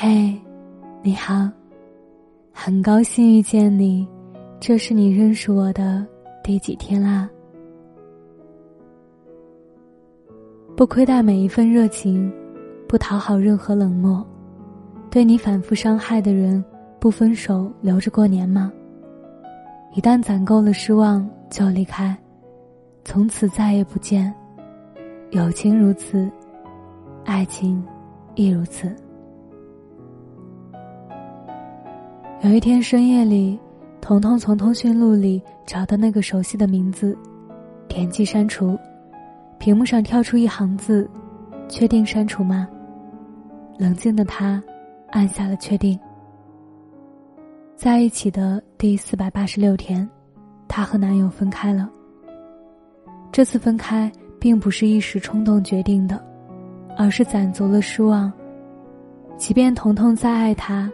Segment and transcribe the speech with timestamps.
[0.00, 0.32] 嘿，
[1.02, 1.50] 你好，
[2.52, 4.06] 很高兴遇见你，
[4.60, 6.06] 这是你认识我的
[6.40, 7.28] 第几天啦？
[10.76, 12.32] 不亏待每一份热情，
[12.86, 14.24] 不讨好任何冷漠，
[15.10, 16.64] 对你反复伤害的人，
[17.00, 18.72] 不分手留着过年吗？
[19.94, 22.16] 一旦攒够了失望，就离开，
[23.04, 24.32] 从此再也不见。
[25.32, 26.30] 友情如此，
[27.24, 27.84] 爱情
[28.36, 28.94] 亦如此。
[32.40, 33.58] 有一天深夜里，
[34.00, 37.18] 彤彤从通讯录里找到那个熟悉的名字，
[37.88, 38.78] 点击删除。
[39.58, 41.10] 屏幕上跳出一行字
[41.68, 42.68] ：“确定删除吗？”
[43.76, 44.62] 冷静的他
[45.10, 45.98] 按下了确定。
[47.74, 50.08] 在一起的第四百八十六天，
[50.68, 51.90] 她和男友分开了。
[53.32, 56.24] 这次分开并不是一时冲动决定的，
[56.96, 58.32] 而是攒足了失望。
[59.36, 60.88] 即便彤彤再爱他，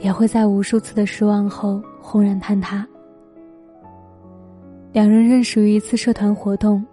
[0.00, 2.86] 也会在无数次的失望后轰然坍塌。
[4.92, 6.84] 两人认识于一次社团活动。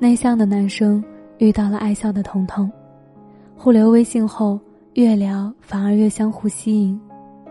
[0.00, 1.02] 内向的男生
[1.38, 2.70] 遇到了爱笑的彤彤，
[3.56, 4.56] 互留微信后，
[4.94, 7.00] 越聊反而越相互吸引，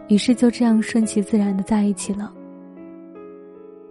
[0.07, 2.31] 于是就这样顺其自然的在一起了。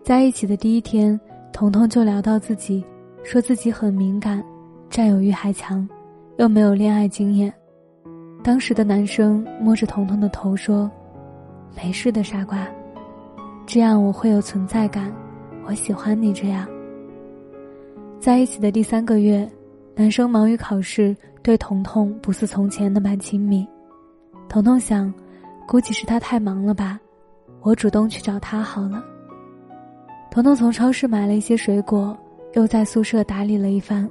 [0.03, 1.21] 在一起的第一天，
[1.53, 2.83] 彤彤就聊到自己，
[3.23, 4.43] 说自己很敏感，
[4.89, 5.87] 占有欲还强，
[6.39, 7.53] 又没有恋爱经验。
[8.47, 10.89] 当时的男生摸着彤彤的头说
[11.75, 12.65] ：“没事的，傻瓜，
[13.67, 15.13] 这样我会有存在感，
[15.65, 16.65] 我喜欢你这样。”
[18.23, 19.51] 在一起的第三个月，
[19.97, 23.67] 男生忙于考试，对彤彤不似从前那般亲密。
[24.49, 25.13] 彤彤想，
[25.67, 27.01] 估计是他太忙了吧，
[27.63, 29.03] 我主动去找他好了。
[30.31, 32.17] 彤彤从超市买了一些水果，
[32.55, 34.09] 又在宿舍打理了一番。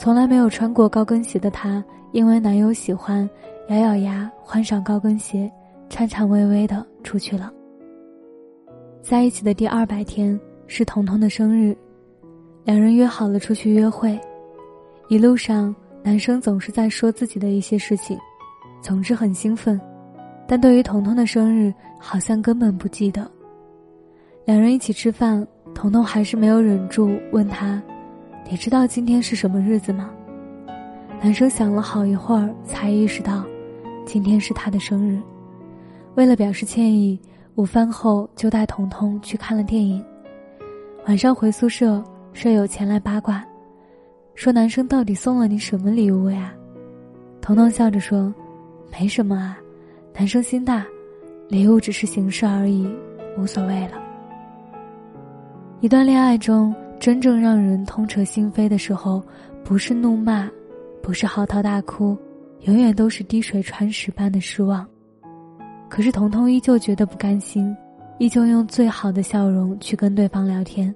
[0.00, 3.28] 从来没有穿过高跟鞋的她，因为男友喜欢，
[3.68, 5.52] 咬咬牙换上高跟鞋，
[5.90, 7.52] 颤颤巍巍的出去了。
[9.02, 11.76] 在一起的第二百天是彤彤的生日。
[12.64, 14.18] 两人约好了出去约会，
[15.08, 18.18] 一路上男生总是在说自己的一些事情，
[18.80, 19.78] 总之很兴奋，
[20.46, 23.30] 但对于彤彤的生日好像根本不记得。
[24.46, 27.82] 两人一起吃饭，彤彤还是没有忍住问他
[28.50, 30.10] ：“你知道今天是什么日子吗？”
[31.22, 33.44] 男生想了好一会儿才意识到，
[34.04, 35.20] 今天是他的生日。
[36.16, 37.16] 为了表示歉意，
[37.54, 40.04] 午饭后就带彤彤去看了电影，
[41.06, 42.02] 晚上回宿舍。
[42.32, 43.44] 舍友前来八卦，
[44.36, 46.52] 说男生到底送了你什么礼物呀？
[47.40, 48.32] 彤彤笑着说
[48.92, 49.58] ：“没什么啊，
[50.14, 50.86] 男生心大，
[51.48, 52.88] 礼物只是形式而已，
[53.36, 54.00] 无所谓了。”
[55.82, 59.22] 一段恋爱中，真正让人痛彻心扉的时候，
[59.64, 60.46] 不是怒骂，
[61.02, 62.14] 不是嚎啕大哭，
[62.66, 64.86] 永远都是滴水穿石般的失望。
[65.88, 67.74] 可是彤彤依旧觉得不甘心，
[68.18, 70.94] 依旧用最好的笑容去跟对方聊天。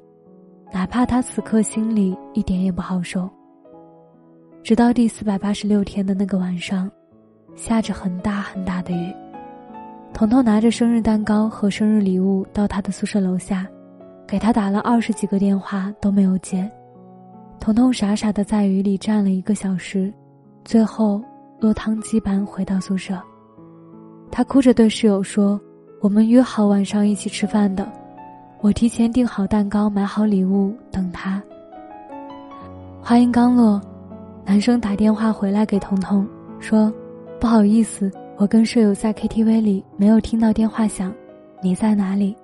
[0.70, 3.26] 哪怕他此刻心里一点也不好受。
[4.62, 6.91] 直到第四百八十六天的那个晚上，
[7.56, 9.10] 下着很大很大的雨，
[10.12, 13.66] 彤彤拿着生日蛋糕和生日礼物到他的宿舍楼下，
[14.26, 16.70] 给他打了二十几个电话都没有接。
[17.60, 20.12] 彤彤傻傻的在雨里站了一个小时，
[20.64, 21.22] 最后
[21.60, 23.20] 落汤鸡般回到宿舍。
[24.30, 25.60] 他哭着对室友说
[26.00, 27.90] ：“我们约好晚上一起吃饭的。”
[28.60, 31.42] 我提前订好蛋糕，买好礼物等他。
[33.00, 33.80] 话音刚落，
[34.44, 36.26] 男生打电话回来给彤彤
[36.58, 36.92] 说
[37.38, 41.12] ：“不好意思，我跟舍友在 KTV 里，没有听到电话响，
[41.62, 42.34] 你在哪里？”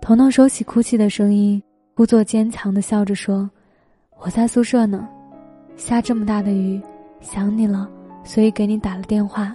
[0.00, 1.62] 彤彤收起哭泣的声音，
[1.94, 3.48] 故作坚强的笑着说
[4.20, 5.06] ：“我在宿舍呢，
[5.76, 6.80] 下这么大的雨，
[7.20, 7.88] 想你了，
[8.24, 9.54] 所以给你打了电话，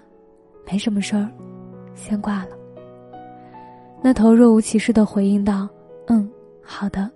[0.70, 1.28] 没什么事儿，
[1.96, 2.50] 先挂了。”
[4.04, 5.68] 那头若无其事的回应道
[6.08, 6.30] ：“嗯，
[6.62, 7.10] 好的。”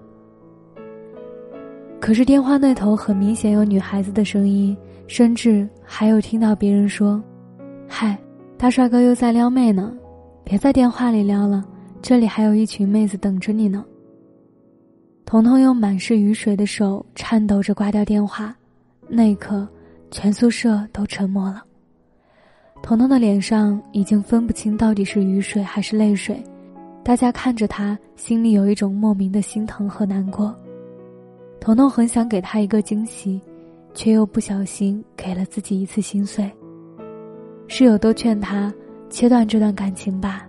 [2.00, 4.76] 可是电话那头很明显有女孩子的声音，
[5.06, 7.22] 甚至还有听到别人说
[7.88, 8.18] ：“嗨，
[8.58, 9.96] 大帅哥又在撩妹呢，
[10.44, 11.64] 别在电话里撩了，
[12.08, 13.84] 这里还有一群妹子等着你呢。”
[15.28, 18.56] 彤彤用满是雨水的手颤抖着挂掉电话，
[19.10, 19.68] 那一刻，
[20.10, 21.62] 全宿舍都沉默了。
[22.82, 26.42] 彤彤的脸上已经分不清到底是雨水还是泪水。
[27.04, 30.58] 大家看着他，心里有一种莫名的心疼和难过。
[31.60, 33.42] 彤彤很想给他一个惊喜，
[33.94, 36.50] 却又不小心给了自己一次心碎。
[37.68, 38.74] 室友都劝他
[39.10, 40.47] 切断这段感情吧，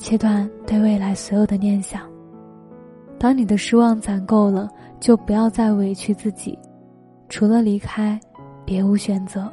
[0.00, 2.02] 切断对未来所有的念想。
[3.18, 4.66] 当你的失望攒够了，
[4.98, 6.58] 就不要再委屈自己，
[7.28, 8.18] 除了离开，
[8.64, 9.52] 别无选择。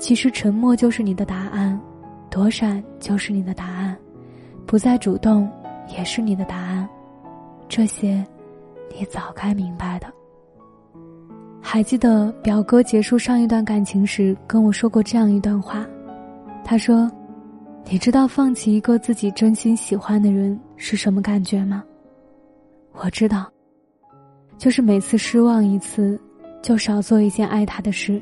[0.00, 1.80] 其实沉默就是你的答案，
[2.28, 3.96] 躲闪就是你的答案，
[4.66, 5.48] 不再主动
[5.96, 6.88] 也是你的答案。
[7.68, 8.26] 这些，
[8.98, 10.08] 你早该明白的。
[11.60, 15.86] 还记得表哥结束上一段感情时跟我说过这样一段话，
[16.64, 17.08] 他说
[17.84, 21.82] ：“你知道放弃一个自己真心喜欢的人是什么感觉吗？”
[22.92, 23.50] 我知道，
[24.58, 26.20] 就是每次失望一次，
[26.60, 28.20] 就少做一件爱他的事。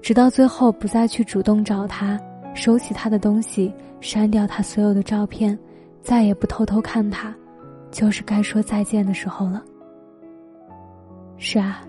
[0.00, 2.18] 直到最后不再去主动找他，
[2.54, 5.56] 收起他的东西，删掉他所有的照片，
[6.00, 7.34] 再也不偷偷看他，
[7.90, 9.62] 就是该说再见的时候了。
[11.36, 11.86] 是啊，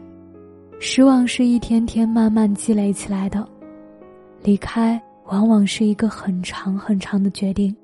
[0.80, 3.48] 失望是一天天慢慢积累起来的，
[4.44, 5.02] 离开
[5.34, 7.76] 往往是一个很长很长的决定，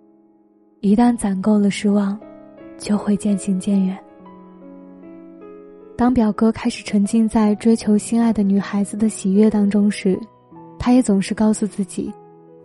[0.82, 2.16] 一旦攒够了失望，
[2.78, 3.98] 就会渐行渐远。
[5.98, 10.16] 当表哥开始沉浸在追求心爱的女孩子的喜悦当中时，
[10.78, 12.14] 他也总是告诉自己：“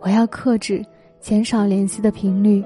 [0.01, 0.85] 我要克制，
[1.19, 2.63] 减少联系的频率。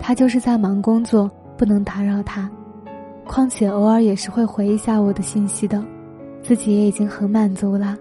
[0.00, 2.50] 他就是在忙工作，不能打扰他。
[3.24, 5.80] 况且偶尔也是会回一下我的信息的，
[6.42, 7.96] 自己也已经很满足了。”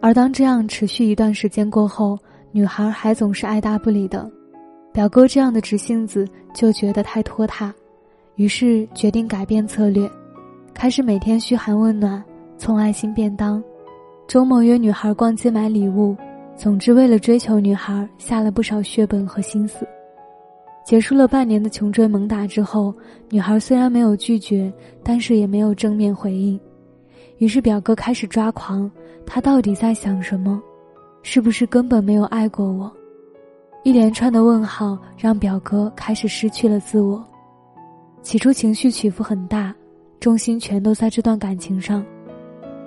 [0.00, 2.18] 而当这样持续一段时间过后，
[2.52, 4.30] 女孩还总是爱答不理的，
[4.92, 7.74] 表哥这样的直性子就觉得太拖沓，
[8.36, 10.08] 于是决定改变策略。
[10.72, 12.22] 开始每天嘘寒问暖，
[12.56, 13.62] 送爱心便当，
[14.28, 16.16] 周末约女孩逛街买礼物，
[16.56, 19.86] 总之为了追求女孩下了不少血本和心思。
[20.84, 22.94] 结束了半年的穷追猛打之后，
[23.28, 24.72] 女孩虽然没有拒绝，
[25.02, 26.58] 但是也没有正面回应。
[27.38, 28.90] 于是表哥开始抓狂，
[29.26, 30.60] 他到底在想什么？
[31.22, 32.92] 是不是根本没有爱过我？
[33.84, 37.24] 一连串的问号让表哥开始失去了自我。
[38.22, 39.74] 起初情绪起伏很大。
[40.20, 42.04] 重心全都在这段感情上，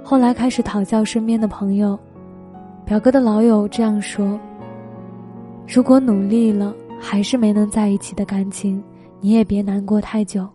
[0.03, 1.97] 后来开始讨教身边的朋友，
[2.83, 4.37] 表哥的老友这样说
[5.65, 8.83] ：“如果努力了还是没能在一起的感情，
[9.21, 10.45] 你也别难过太久。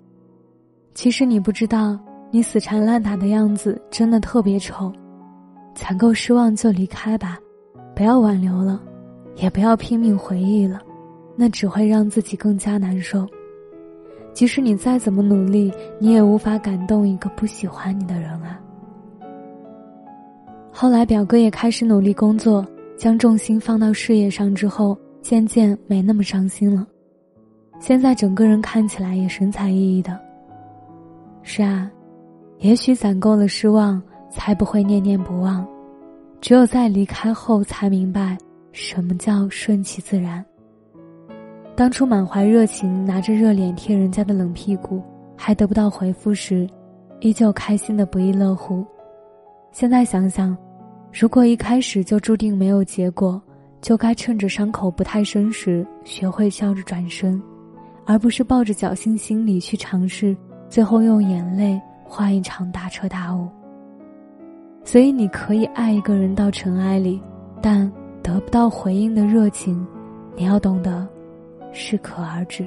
[0.93, 1.99] 其实你不知道，
[2.31, 4.93] 你死缠烂打的样子真的特别丑。
[5.75, 7.39] 攒够失望就离开吧，
[7.95, 8.81] 不要挽留了，
[9.37, 10.81] 也不要拼命回忆了，
[11.37, 13.27] 那只会让自己更加难受。”
[14.33, 18.61] 即使你再怎么努力，你也无法感动一个不喜欢你的人啊。
[20.71, 22.67] 后来表哥也开始努力工作，
[22.99, 26.87] 将重心放到事业上之后，渐渐没那么伤心了。
[27.79, 30.19] 现在整个人看起来也神采奕奕的。
[31.43, 31.91] 是啊，
[32.59, 35.67] 也许攒够了失望，才不会念念不忘。
[36.41, 38.37] 只有在离开后，才明白
[38.73, 40.45] 什么叫顺其自然。
[41.75, 45.03] 当初满怀热情，拿着热脸贴人家的冷屁股，
[45.37, 46.67] 还得不到回复时，
[47.21, 48.85] 依旧开心的不亦乐乎。
[49.73, 50.57] 现在想想，
[51.13, 53.41] 如果一开始就注定没有结果，
[53.83, 57.41] 就该趁着伤口不太深时，学会笑着转身，
[58.07, 60.35] 而不是抱着侥幸心理去尝试，
[60.71, 63.49] 最后用眼泪换一场大彻大悟。
[64.85, 67.21] 所以，你可以爱一个人到尘埃里，
[67.61, 67.91] 但
[68.23, 69.87] 得不到回应的热情，
[70.37, 71.07] 你要懂得。
[71.73, 72.67] 适可而止。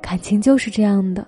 [0.00, 1.24] 感情就是这样的，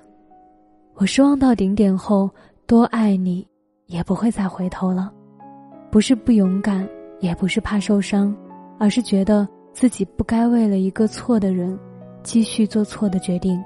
[0.94, 2.28] 我失望到顶点后，
[2.66, 3.46] 多爱你，
[3.86, 5.12] 也不会再回头了。
[5.90, 6.88] 不是不勇敢，
[7.20, 8.34] 也不是怕受伤，
[8.78, 11.78] 而是觉得自己不该为了一个错的人，
[12.24, 13.62] 继续做错的决定。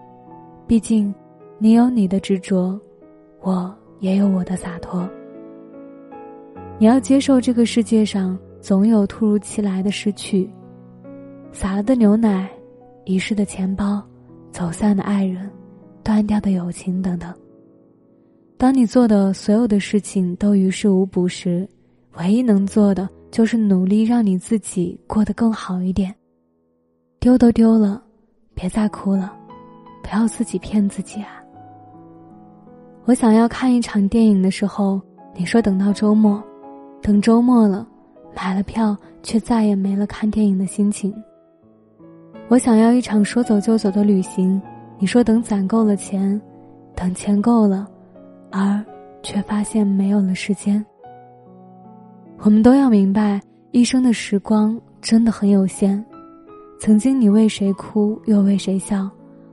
[0.67, 1.14] 毕竟，
[1.61, 2.81] 你有你的执着，
[3.41, 5.09] 我也有我的洒脱。
[6.79, 10.49] 你要接受这个世界上总有突如其来的失去。
[11.50, 12.49] 洒了的牛奶，
[13.05, 14.00] 遗失的钱包，
[14.53, 15.50] 走散的爱人，
[16.05, 17.35] 断掉的友情等等。
[18.57, 21.69] 当你做的所有的事情都于事无补时，
[22.19, 26.15] 唯一能做的就是努力让你自己过得更好一点。
[27.19, 28.00] 丢都丢了，
[28.55, 29.37] 别再哭了，
[30.05, 31.43] 不要自己骗自己啊！
[33.09, 35.00] 我想要看一场电影的时候，
[35.35, 36.45] 你说等到周末，
[37.00, 37.88] 等周末了，
[38.37, 41.11] 买了票却再也没了看电影的心情。
[42.49, 44.61] 我想要一场说走就走的旅行，
[44.99, 46.38] 你说等攒够了钱，
[46.95, 47.88] 等钱够了，
[48.50, 48.85] 而
[49.23, 50.85] 却发现没有了时间。
[52.41, 56.05] 我们都要明白，一生的时光真的很有限。
[56.79, 59.09] 曾经你为谁哭又为谁笑，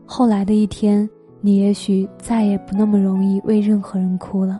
[0.05, 1.09] 后来的一天，
[1.45, 4.59] 你也许再也不那么容易为任何人哭了。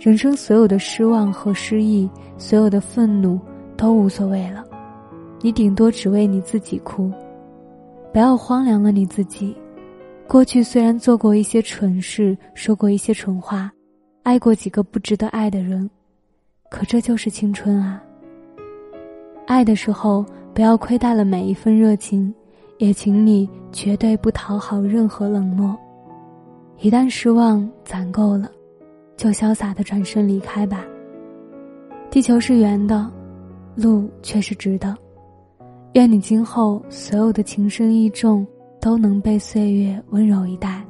[0.00, 2.08] 人生所有的失望和失意，
[2.38, 3.38] 所有的愤怒，
[3.76, 4.64] 都无所谓了。
[5.42, 7.12] 你顶多只为你自己哭，
[8.10, 9.54] 不要荒凉了你自己。
[10.26, 13.70] 过去虽然做过一些蠢事，说过一些蠢话，
[14.22, 15.90] 爱过几个不值得爱的人，
[16.70, 18.02] 可这就是青春啊！
[19.46, 20.24] 爱的时候，
[20.54, 22.34] 不要亏待了每一份热情，
[22.78, 25.76] 也请你绝对不讨好任何冷漠。
[26.80, 28.50] 一旦失望攒够了，
[29.16, 30.84] 就潇洒的转身离开吧。
[32.10, 33.10] 地球是圆的，
[33.74, 34.96] 路却是直的。
[35.94, 38.46] 愿你今后所有的情深意重
[38.80, 40.84] 都能被岁月温柔以待，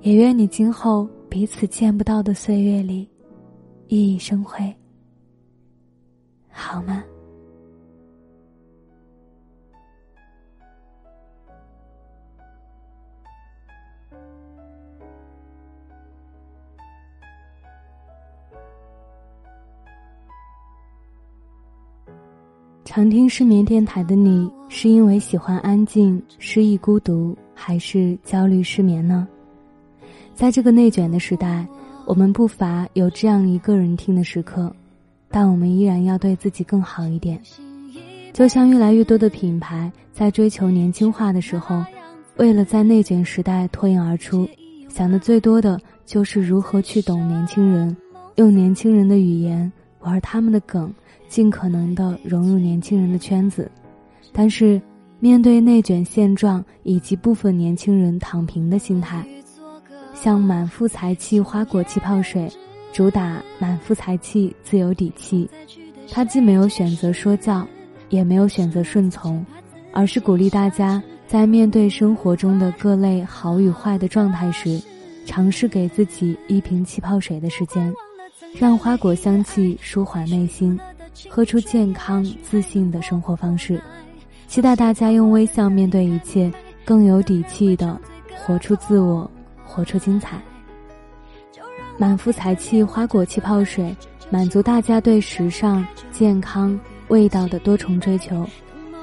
[0.00, 3.08] 也愿你今后彼此见不到的岁月里，
[3.88, 4.74] 熠熠生辉。
[6.50, 7.04] 好吗？
[22.96, 29.28] 常听失眠电台的你，是因为喜欢安静、失意、孤独，还是焦虑失眠呢？
[30.34, 31.66] 在这个内卷的时代，
[32.06, 34.74] 我们不乏有这样一个人听的时刻，
[35.28, 37.38] 但我们依然要对自己更好一点。
[38.32, 41.84] 就像越来越多的品牌在追求年轻化的时候，
[42.38, 44.48] 为了在内卷时代脱颖而出，
[44.88, 47.94] 想的最多的就是如何去懂年轻人，
[48.36, 50.90] 用年轻人的语言玩他们的梗。
[51.28, 53.70] 尽可能的融入年轻人的圈子，
[54.32, 54.80] 但是
[55.18, 59.26] 面对内卷现状以及部分年轻人躺平的心态，
[60.14, 62.50] 像满腹才气花果气泡水，
[62.92, 65.48] 主打满腹才气自有底气。
[66.10, 67.66] 他既没有选择说教，
[68.10, 69.44] 也没有选择顺从，
[69.92, 74.80] 而是鼓励大家在面对生活中的各类好与坏的状态时，
[75.24, 77.92] 尝试给自己一瓶气泡水的时间，
[78.54, 80.78] 让花果香气舒缓内心。
[81.28, 83.80] 喝出健康自信的生活方式，
[84.46, 86.52] 期待大家用微笑面对一切，
[86.84, 87.98] 更有底气的
[88.34, 89.30] 活出自我，
[89.64, 90.38] 活出精彩。
[91.98, 93.96] 满腹才气花果气泡水，
[94.30, 98.46] 满足大家对时尚、健康、味道的多重追求。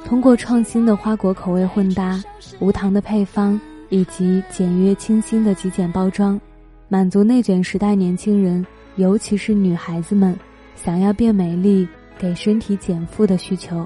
[0.06, 2.22] 通过创新的花果口味混搭、
[2.60, 6.40] 无糖的配方以及简约清新的极简包装，
[6.88, 8.64] 满足内卷时代年轻人，
[8.98, 10.38] 尤其是女孩子们
[10.76, 11.88] 想要变美丽。
[12.24, 13.86] 给身体减负的需求，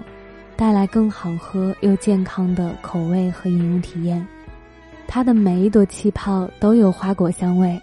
[0.55, 4.23] 带来更好喝又健康的口味和饮用体验。
[5.07, 7.81] 它的每一朵气泡都有花果香味，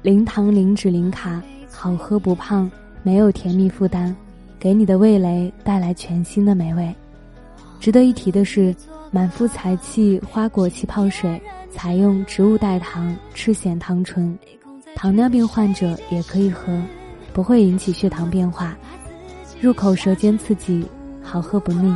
[0.00, 2.70] 零糖零脂零卡，好喝不胖，
[3.02, 4.16] 没有甜蜜负担，
[4.58, 6.94] 给你的味蕾带来全新的美味。
[7.78, 8.74] 值得一提的是，
[9.10, 11.38] 满腹才气花果气泡水
[11.70, 14.34] 采用植物代糖赤藓糖醇，
[14.94, 16.74] 糖尿病患者也可以喝，
[17.34, 18.74] 不会引起血糖变化。
[19.60, 20.86] 入口舌尖刺激，
[21.22, 21.94] 好喝不腻。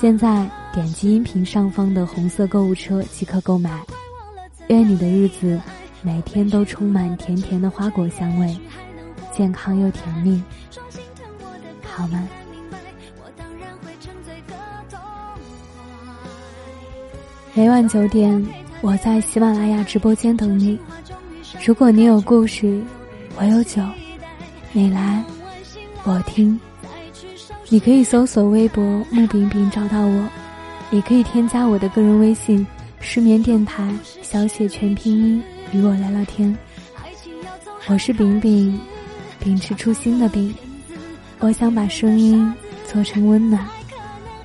[0.00, 3.70] 现在点击音频上方的红色购物车即可购买。
[4.66, 5.60] 愿你的日子
[6.02, 8.56] 每天都充满甜甜的花果香味，
[9.32, 10.42] 健康又甜蜜，
[11.84, 12.28] 好吗？
[17.54, 18.44] 每晚九点，
[18.80, 20.76] 我在喜马拉雅直播间等你。
[21.64, 22.82] 如果你有故事，
[23.36, 23.80] 我有酒，
[24.72, 25.24] 你来。
[26.04, 26.58] 我听，
[27.68, 30.28] 你可以搜索微博木饼饼找到我，
[30.90, 32.66] 也可以添加我的个人微信
[33.00, 35.42] 失眠电台小写全拼音
[35.72, 36.56] 与我聊聊天。
[37.86, 38.80] 我是饼饼，
[39.38, 40.54] 秉持初心的饼，
[41.38, 42.52] 我想把声音
[42.86, 43.64] 做成温暖，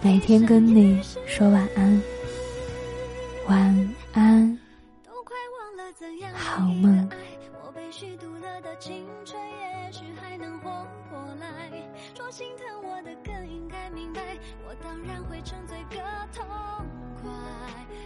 [0.01, 2.01] 每天跟你说晚安，
[3.47, 3.94] 晚安，
[14.95, 15.97] 当然会沉醉个
[16.33, 16.45] 痛
[17.21, 17.29] 快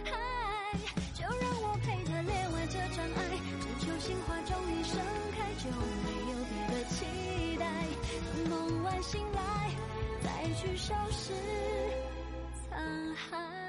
[0.04, 0.76] 嗨
[1.14, 7.64] 就让我陪他恋完这场爱只求心花终于盛开就没有别的期待
[8.48, 9.70] 梦完醒来
[10.20, 11.32] 再去收拾
[12.68, 12.82] 残
[13.14, 13.59] 骸